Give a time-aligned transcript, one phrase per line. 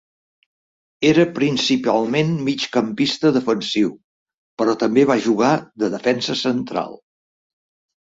[1.07, 3.91] Era principalment migcampista defensiu,
[4.61, 5.51] però també va jugar
[5.85, 6.97] de defensa central.